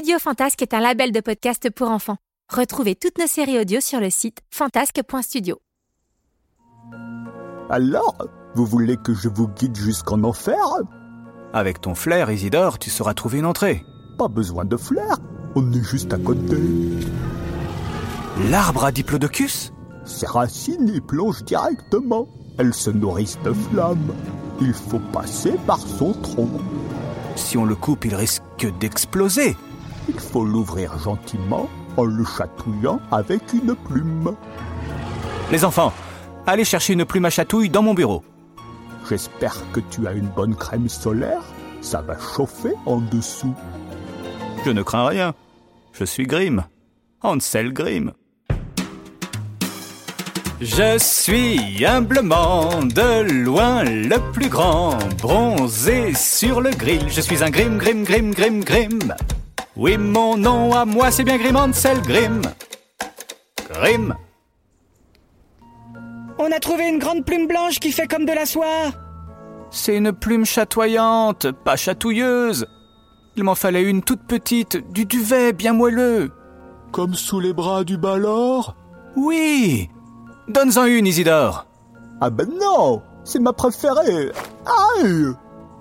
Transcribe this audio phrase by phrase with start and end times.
[0.00, 2.16] Studio Fantasque est un label de podcast pour enfants.
[2.48, 5.60] Retrouvez toutes nos séries audio sur le site fantasque.studio.
[7.68, 8.16] Alors,
[8.54, 10.56] vous voulez que je vous guide jusqu'en enfer?
[11.52, 13.84] Avec ton flair, Isidore, tu sauras trouver une entrée.
[14.16, 15.18] Pas besoin de flair,
[15.54, 16.56] on est juste à côté.
[18.48, 19.70] L'arbre à diplodocus?
[20.06, 22.26] Ses racines y plongent directement.
[22.56, 24.14] Elles se nourrissent de flammes.
[24.62, 26.48] Il faut passer par son tronc.
[27.36, 28.42] Si on le coupe, il risque
[28.80, 29.56] d'exploser.
[30.12, 34.34] Il faut l'ouvrir gentiment en le chatouillant avec une plume.
[35.52, 35.92] Les enfants,
[36.48, 38.24] allez chercher une plume à chatouille dans mon bureau.
[39.08, 41.42] J'espère que tu as une bonne crème solaire.
[41.80, 43.54] Ça va chauffer en dessous.
[44.64, 45.32] Je ne crains rien.
[45.92, 46.64] Je suis Grimm.
[47.22, 48.12] Hansel Grimm.
[50.60, 57.08] Je suis humblement de loin le plus grand, bronzé sur le grill.
[57.08, 59.14] Je suis un Grimm, Grimm, Grimm, Grimm, Grimm.
[59.80, 62.42] Oui, mon nom à moi, c'est bien Grimm Hansel Grimm.
[63.70, 64.14] Grimm.
[66.38, 68.90] On a trouvé une grande plume blanche qui fait comme de la soie.
[69.70, 72.66] C'est une plume chatoyante, pas chatouilleuse.
[73.36, 76.30] Il m'en fallait une toute petite, du duvet bien moelleux.
[76.92, 78.76] Comme sous les bras du balor
[79.16, 79.88] Oui
[80.46, 81.64] Donne-en une, Isidore.
[82.20, 84.30] Ah ben non C'est ma préférée
[84.66, 85.28] Aïe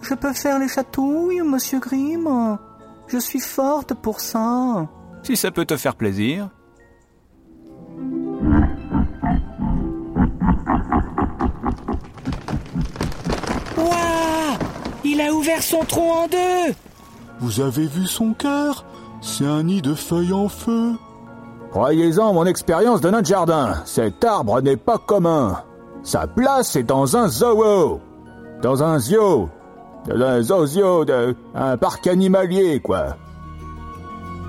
[0.02, 2.58] Je peux faire les chatouilles, monsieur Grimm?
[3.12, 4.88] Je suis forte pour ça.
[5.24, 6.50] Si ça peut te faire plaisir.
[13.78, 14.58] Waouh
[15.04, 16.74] Il a ouvert son tronc en deux.
[17.40, 18.86] Vous avez vu son cœur?
[19.22, 20.94] C'est un nid de feuilles en feu.
[21.72, 25.64] Croyez-en mon expérience de notre jardin, cet arbre n'est pas commun.
[26.04, 28.00] Sa place est dans un zoo.
[28.62, 29.50] Dans un zoo.
[30.10, 33.18] Dans un zoozio, de, un parc animalier, quoi.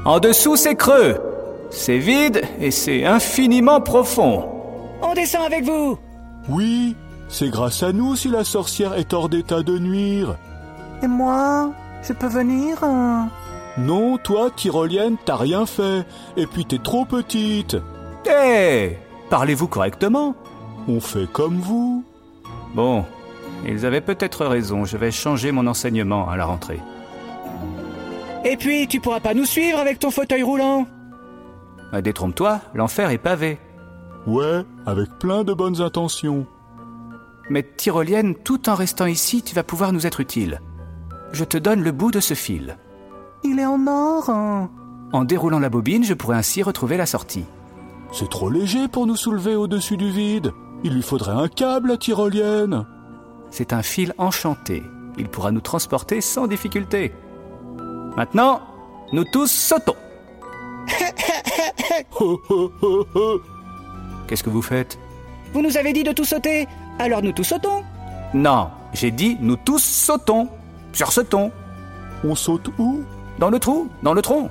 [0.05, 1.19] En dessous, c'est creux.
[1.71, 4.49] C'est vide et c'est infiniment profond.
[5.03, 5.99] On descend avec vous.
[6.49, 6.97] Oui,
[7.29, 10.37] c'est grâce à nous si la sorcière est hors d'état de nuire.
[11.03, 11.71] Et moi,
[12.03, 13.23] je peux venir euh
[13.79, 16.05] Non, toi, tyrolienne, t'as rien fait.
[16.37, 17.77] Et puis t'es trop petite.
[18.27, 20.35] Hé Parlez-vous correctement?
[20.89, 22.05] On fait comme vous.
[22.75, 23.05] Bon,
[23.67, 26.81] ils avaient peut-être raison, je vais changer mon enseignement à la rentrée.
[28.45, 30.87] Et puis, tu pourras pas nous suivre avec ton fauteuil roulant.
[31.93, 33.59] Ah, Détrompe-toi, l'enfer est pavé.
[34.27, 36.47] Ouais, avec plein de bonnes intentions.
[37.51, 40.61] Mais tyrolienne, tout en restant ici, tu vas pouvoir nous être utile.
[41.33, 42.79] Je te donne le bout de ce fil.
[43.45, 44.31] Il est en or.
[45.13, 47.45] En déroulant la bobine, je pourrai ainsi retrouver la sortie.
[48.13, 50.53] C'est trop léger pour nous soulever au-dessus du vide.
[50.85, 52.87] Il lui faudrait un câble à tyrolienne.
[53.51, 54.83] C'est un fil enchanté.
[55.19, 57.13] Il pourra nous transporter sans difficulté.
[58.17, 58.61] Maintenant,
[59.13, 59.97] nous tous sautons.
[64.27, 64.99] Qu'est-ce que vous faites?
[65.53, 66.67] Vous nous avez dit de tout sauter,
[66.99, 67.83] alors nous tous sautons.
[68.35, 70.49] Non, j'ai dit nous tous sautons.
[70.93, 71.51] Sursautons.
[72.25, 73.03] On saute où?
[73.39, 74.51] Dans le trou, dans le tronc.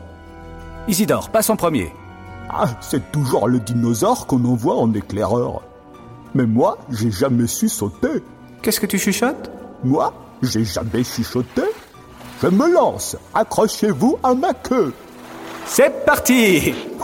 [0.88, 1.94] Isidore, passe en premier.
[2.50, 5.62] Ah, c'est toujours le dinosaure qu'on envoie en éclaireur.
[6.34, 8.24] Mais moi, j'ai jamais su sauter.
[8.62, 9.50] Qu'est-ce que tu chuchotes?
[9.84, 11.64] Moi, j'ai jamais chuchoté.
[12.42, 13.18] Je me lance.
[13.34, 14.94] Accrochez-vous à ma queue.
[15.66, 16.74] C'est parti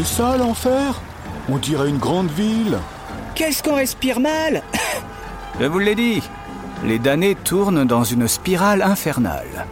[0.00, 0.98] C'est ça l'enfer?
[1.50, 2.78] On dirait une grande ville.
[3.34, 4.62] Qu'est-ce qu'on respire mal?
[5.60, 6.22] Je vous l'ai dit,
[6.86, 9.66] les damnés tournent dans une spirale infernale.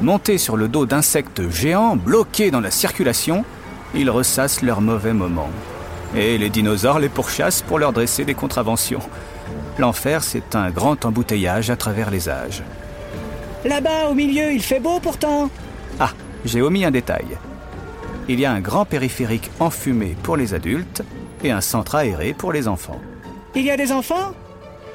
[0.00, 3.44] Montés sur le dos d'insectes géants bloqués dans la circulation,
[3.94, 5.50] ils ressassent leurs mauvais moments.
[6.16, 9.02] Et les dinosaures les pourchassent pour leur dresser des contraventions.
[9.78, 12.62] L'enfer, c'est un grand embouteillage à travers les âges.
[13.66, 15.50] Là-bas, au milieu, il fait beau pourtant.
[16.00, 16.12] Ah,
[16.46, 17.36] j'ai omis un détail.
[18.26, 21.02] Il y a un grand périphérique enfumé pour les adultes
[21.42, 23.00] et un centre aéré pour les enfants.
[23.54, 24.32] Il y a des enfants?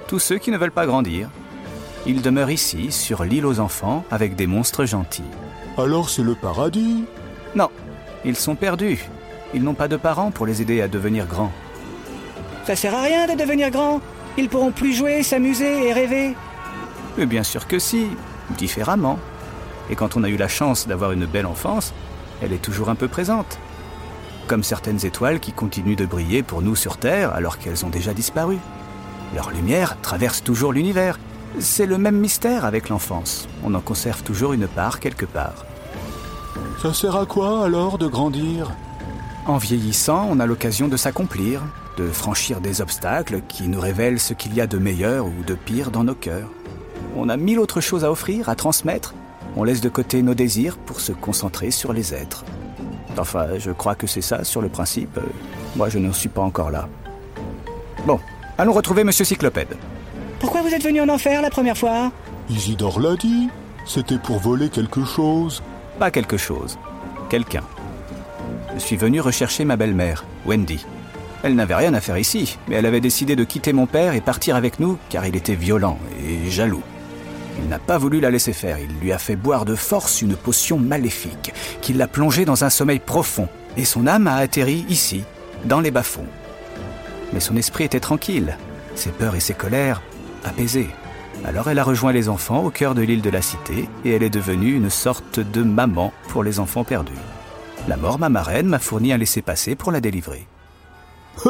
[0.08, 1.30] Tous ceux qui ne veulent pas grandir.
[2.08, 5.22] Ils demeurent ici, sur l'île aux enfants, avec des monstres gentils.
[5.78, 7.04] Alors c'est le paradis?
[7.54, 7.70] Non,
[8.26, 9.06] ils sont perdus.
[9.54, 11.52] Ils n'ont pas de parents pour les aider à devenir grands.
[12.66, 14.02] Ça sert à rien de devenir grand.
[14.38, 16.36] Ils pourront plus jouer, s'amuser et rêver.
[17.18, 18.08] Mais bien sûr que si,
[18.58, 19.20] différemment.
[19.92, 21.94] Et quand on a eu la chance d'avoir une belle enfance,
[22.42, 23.60] elle est toujours un peu présente.
[24.48, 28.14] Comme certaines étoiles qui continuent de briller pour nous sur Terre alors qu'elles ont déjà
[28.14, 28.58] disparu.
[29.36, 31.20] Leur lumière traverse toujours l'univers.
[31.60, 33.48] C'est le même mystère avec l'enfance.
[33.64, 35.66] On en conserve toujours une part quelque part.
[36.82, 38.72] Ça sert à quoi alors de grandir?
[39.46, 41.62] En vieillissant, on a l'occasion de s'accomplir,
[41.98, 45.56] de franchir des obstacles qui nous révèlent ce qu'il y a de meilleur ou de
[45.56, 46.50] pire dans nos cœurs.
[47.16, 49.14] On a mille autres choses à offrir, à transmettre.
[49.56, 52.46] On laisse de côté nos désirs pour se concentrer sur les êtres.
[53.18, 55.20] Enfin, je crois que c'est ça sur le principe.
[55.76, 56.88] Moi, je n'en suis pas encore là.
[58.06, 58.20] Bon,
[58.58, 59.76] allons retrouver Monsieur Cyclopède.
[60.40, 62.12] Pourquoi vous êtes venu en enfer la première fois?
[62.50, 63.50] Isidore l'a dit.
[63.86, 65.62] C'était pour voler quelque chose.
[65.98, 66.78] Pas quelque chose.
[67.30, 67.64] Quelqu'un.
[68.76, 70.86] Je suis venu rechercher ma belle-mère, Wendy.
[71.44, 74.22] Elle n'avait rien à faire ici, mais elle avait décidé de quitter mon père et
[74.22, 76.84] partir avec nous car il était violent et jaloux.
[77.62, 80.38] Il n'a pas voulu la laisser faire, il lui a fait boire de force une
[80.38, 85.24] potion maléfique qui l'a plongée dans un sommeil profond et son âme a atterri ici,
[85.66, 86.26] dans les bas-fonds.
[87.34, 88.58] Mais son esprit était tranquille,
[88.96, 90.02] ses peurs et ses colères
[90.46, 90.90] apaisées.
[91.44, 94.24] Alors elle a rejoint les enfants au cœur de l'île de la Cité et elle
[94.24, 97.12] est devenue une sorte de maman pour les enfants perdus.
[97.90, 100.48] La mort, ma marraine, m'a fourni un laissez-passer pour la délivrer.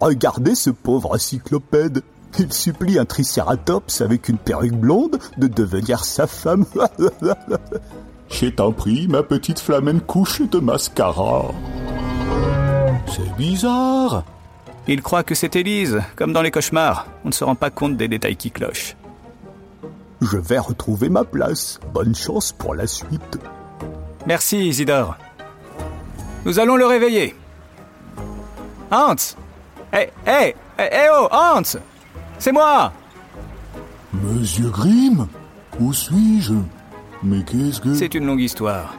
[0.00, 2.02] Regardez ce pauvre cyclopède.
[2.38, 6.64] Il supplie un tricératops avec une perruque blonde de devenir sa femme.
[8.28, 11.46] J'ai t'en pris ma petite flamène couche de mascara.
[13.06, 14.24] C'est bizarre.
[14.86, 17.06] Il croit que c'est Élise, comme dans les cauchemars.
[17.24, 18.96] On ne se rend pas compte des détails qui clochent.
[20.20, 21.78] Je vais retrouver ma place.
[21.92, 23.38] Bonne chance pour la suite.
[24.26, 25.16] Merci, Isidore.
[26.44, 27.34] Nous allons le réveiller.
[28.90, 29.14] Hans
[29.92, 31.78] Hé, hé, hé, oh, Hans
[32.38, 32.92] C'est moi
[34.12, 35.26] Monsieur Grimm
[35.80, 36.54] Où suis-je?
[37.22, 37.94] Mais qu'est-ce que...
[37.94, 38.94] C'est une longue histoire.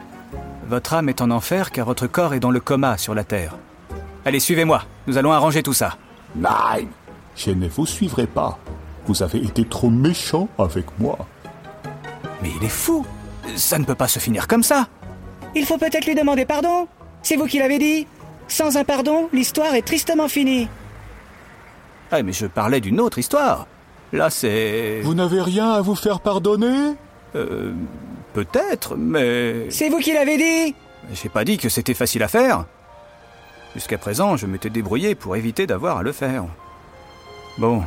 [0.68, 3.56] Votre âme est en enfer car votre corps est dans le coma sur la Terre.
[4.24, 4.82] Allez, suivez-moi.
[5.06, 5.96] Nous allons arranger tout ça.
[6.36, 6.86] Nein
[7.34, 8.58] Je ne vous suivrai pas.
[9.06, 11.18] Vous avez été trop méchant avec moi.
[12.42, 13.04] Mais il est fou
[13.56, 14.86] Ça ne peut pas se finir comme ça
[15.54, 16.86] Il faut peut-être lui demander pardon.
[17.22, 18.06] C'est vous qui l'avez dit.
[18.48, 20.68] Sans un pardon, l'histoire est tristement finie.
[22.12, 23.66] Ah, mais je parlais d'une autre histoire.
[24.12, 25.00] Là, c'est...
[25.02, 26.94] Vous n'avez rien à vous faire pardonner?
[27.34, 27.72] Euh...
[28.32, 29.70] Peut-être, mais...
[29.70, 30.74] C'est vous qui l'avez dit.
[31.12, 32.64] J'ai pas dit que c'était facile à faire.
[33.74, 36.44] Jusqu'à présent, je m'étais débrouillé pour éviter d'avoir à le faire.
[37.58, 37.82] Bon,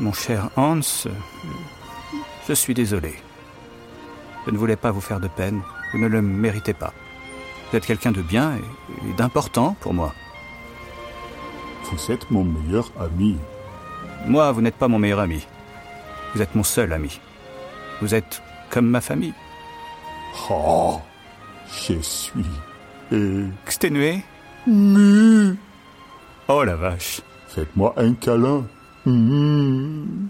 [0.00, 0.80] mon cher Hans,
[2.48, 3.14] je suis désolé.
[4.46, 6.92] Je ne voulais pas vous faire de peine, vous ne le méritez pas.
[7.70, 10.12] Vous êtes quelqu'un de bien et, et d'important pour moi.
[11.84, 13.36] Vous êtes mon meilleur ami.
[14.26, 15.46] Moi, vous n'êtes pas mon meilleur ami.
[16.34, 17.20] Vous êtes mon seul ami.
[18.00, 19.34] Vous êtes comme ma famille.
[20.50, 21.00] Oh,
[21.66, 22.44] je suis...
[23.12, 23.44] Et...
[23.66, 24.22] Exténué
[24.66, 25.56] mu.
[26.48, 27.20] Oh la vache.
[27.48, 28.66] Faites-moi un câlin.
[29.04, 30.28] Mmh.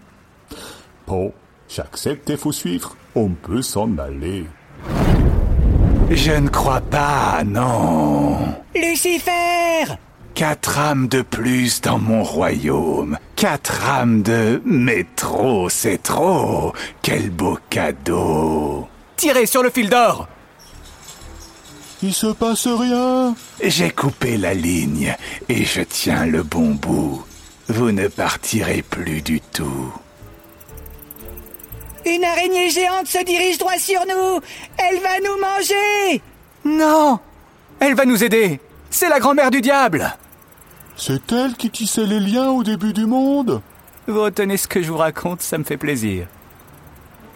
[1.06, 1.32] Bon,
[1.68, 2.96] j'accepte et faut suivre.
[3.14, 4.44] On peut s'en aller.
[6.10, 8.36] Je ne crois pas, non.
[8.74, 9.84] Lucifer
[10.34, 13.18] Quatre âmes de plus dans mon royaume.
[13.36, 14.60] Quatre âmes de...
[14.64, 16.72] Mais trop, c'est trop.
[17.02, 18.88] Quel beau cadeau.
[19.16, 20.26] Tirez sur le fil d'or
[22.02, 23.36] Il se passe rien.
[23.62, 25.14] J'ai coupé la ligne
[25.48, 27.24] et je tiens le bon bout.
[27.68, 29.92] Vous ne partirez plus du tout.
[32.06, 34.40] Une araignée géante se dirige droit sur nous
[34.76, 36.22] Elle va nous manger
[36.64, 37.20] Non
[37.78, 38.60] Elle va nous aider
[38.90, 40.14] C'est la grand-mère du diable
[40.96, 43.60] C'est elle qui tissait les liens au début du monde
[44.06, 46.26] Vous retenez ce que je vous raconte, ça me fait plaisir.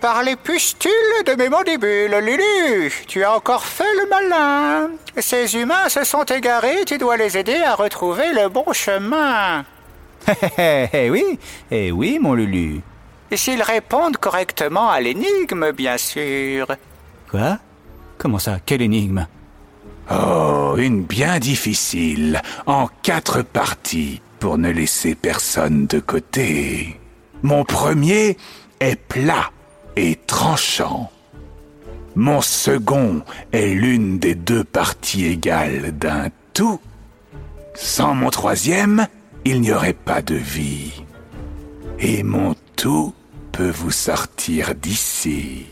[0.00, 0.90] Par les pustules
[1.26, 4.90] de mes mandibules, Lulu, tu as encore fait le malin.
[5.16, 9.64] Ces humains se sont égarés, tu dois les aider à retrouver le bon chemin.
[10.56, 11.24] Eh eh, oui,
[11.72, 12.80] eh oui, mon Lulu.
[13.30, 16.68] Et S'ils répondent correctement à l'énigme, bien sûr.
[17.30, 17.58] Quoi?
[18.18, 18.58] Comment ça?
[18.64, 19.26] Quelle énigme?
[20.10, 27.00] Oh, une bien difficile, en quatre parties, pour ne laisser personne de côté.
[27.42, 28.36] Mon premier
[28.80, 29.50] est plat
[29.96, 31.10] et tranchant.
[32.14, 33.22] Mon second
[33.52, 36.80] est l'une des deux parties égales d'un tout.
[37.74, 39.06] Sans mon troisième,
[39.44, 41.04] il n'y aurait pas de vie.
[42.00, 43.14] Et mon tout
[43.52, 45.66] peut vous sortir d'ici.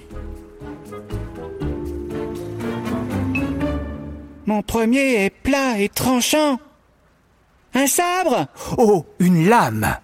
[4.47, 6.59] Mon premier est plat et tranchant.
[7.75, 8.47] Un sabre?
[8.79, 9.97] Oh, une lame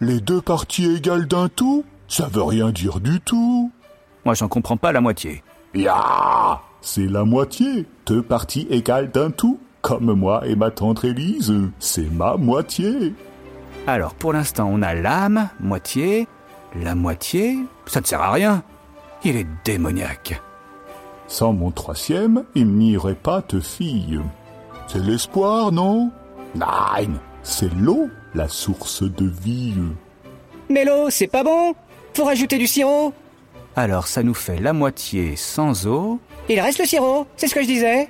[0.00, 3.70] Les deux parties égales d'un tout Ça veut rien dire du tout.
[4.24, 5.42] Moi, j'en comprends pas la moitié.
[5.74, 7.86] Ya C'est la moitié.
[8.06, 9.60] Deux parties égales d'un tout.
[9.80, 13.14] Comme moi et ma tante Élise, c'est ma moitié.
[13.86, 16.26] Alors, pour l'instant, on a l'âme, moitié.
[16.82, 18.64] La moitié, ça ne sert à rien.
[19.22, 20.42] Il est démoniaque.
[21.28, 24.20] Sans mon troisième, il n'y aurait pas de fille.
[24.86, 26.10] C'est l'espoir, non?
[26.54, 29.74] Nein, c'est l'eau, la source de vie.
[30.68, 31.74] Mais l'eau, c'est pas bon
[32.14, 33.12] Faut rajouter du sirop
[33.74, 36.18] Alors, ça nous fait la moitié sans eau.
[36.48, 38.08] Il reste le sirop, c'est ce que je disais.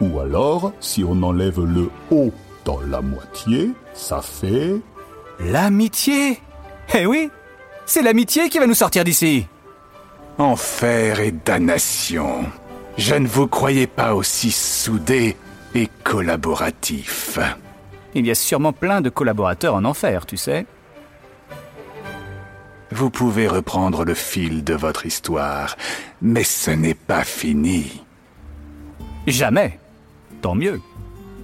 [0.00, 2.32] Ou alors, si on enlève le eau
[2.64, 4.74] dans la moitié, ça fait...
[5.40, 6.40] L'amitié
[6.94, 7.28] Eh oui
[7.86, 9.46] C'est l'amitié qui va nous sortir d'ici
[10.38, 12.44] Enfer et damnation.
[12.98, 15.36] Je ne vous croyais pas aussi soudés
[15.76, 17.38] et collaboratifs.
[18.14, 20.66] Il y a sûrement plein de collaborateurs en enfer, tu sais.
[22.90, 25.76] Vous pouvez reprendre le fil de votre histoire,
[26.20, 28.04] mais ce n'est pas fini.
[29.26, 29.78] Jamais.
[30.42, 30.80] Tant mieux.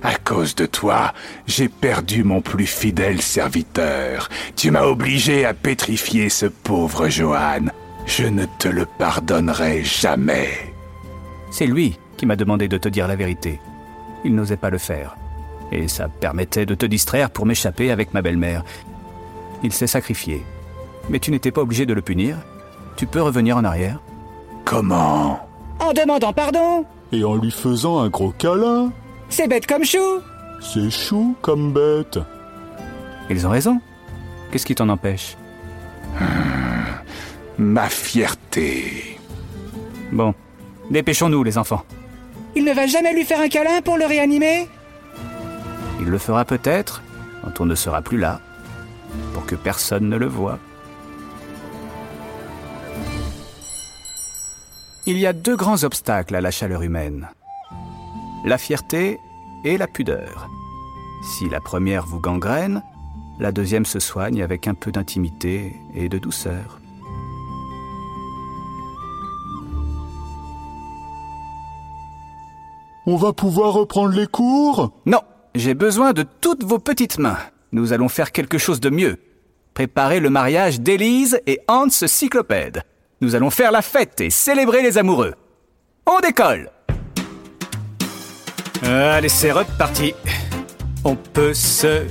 [0.02, 1.12] À cause de toi,
[1.47, 4.28] j'ai perdu mon plus fidèle serviteur.
[4.56, 7.66] Tu m'as obligé à pétrifier ce pauvre Johan.
[8.07, 10.49] Je ne te le pardonnerai jamais.
[11.50, 13.61] C'est lui qui m'a demandé de te dire la vérité.
[14.25, 15.16] Il n'osait pas le faire.
[15.73, 18.64] Et ça permettait de te distraire pour m'échapper avec ma belle-mère.
[19.62, 20.45] Il s'est sacrifié.
[21.09, 22.37] Mais tu n'étais pas obligé de le punir.
[22.97, 24.00] Tu peux revenir en arrière.
[24.64, 25.40] Comment?
[25.78, 28.92] En demandant pardon Et en lui faisant un gros câlin.
[29.28, 30.21] C'est bête comme chou
[30.61, 32.19] C'est chou comme bête.
[33.30, 33.80] Ils ont raison.
[34.50, 35.37] Qu'est-ce qui t'en empêche?
[37.61, 39.19] Ma fierté.
[40.12, 40.35] Bon,
[40.90, 41.85] dépêchons-nous, les enfants.
[42.57, 44.67] Il ne va jamais lui faire un câlin pour le réanimer
[46.00, 47.02] Il le fera peut-être
[47.43, 48.40] quand on ne sera plus là,
[49.35, 50.59] pour que personne ne le voie.
[55.07, 57.29] Il y a deux grands obstacles à la chaleur humaine.
[58.47, 59.19] La fierté
[59.67, 60.49] et la pudeur.
[61.23, 62.83] Si la première vous gangrène,
[63.38, 66.79] la deuxième se soigne avec un peu d'intimité et de douceur.
[73.12, 74.93] On va pouvoir reprendre les cours?
[75.05, 75.19] Non,
[75.57, 77.38] j'ai besoin de toutes vos petites mains.
[77.73, 79.17] Nous allons faire quelque chose de mieux.
[79.75, 82.85] Préparer le mariage d'Élise et Hans Cyclopède.
[83.21, 85.35] Nous allons faire la fête et célébrer les amoureux.
[86.07, 86.71] On décolle
[88.85, 90.14] Allez, c'est reparti.
[91.02, 92.05] On peut se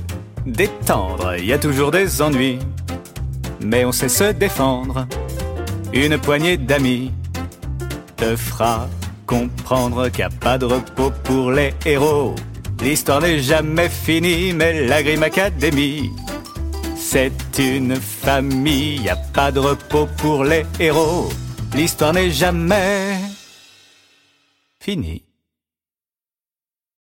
[0.44, 2.58] détendre, il y a toujours des ennuis.
[3.64, 5.06] Mais on sait se défendre.
[5.94, 7.10] Une poignée d'amis
[8.18, 8.86] te fera
[9.30, 12.34] comprendre qu'il n'y a pas de repos pour les héros.
[12.82, 16.10] L'histoire n'est jamais finie, mais la Grim Academy,
[16.96, 21.28] c'est une famille, il n'y a pas de repos pour les héros.
[21.76, 23.18] L'histoire n'est jamais
[24.80, 25.22] finie.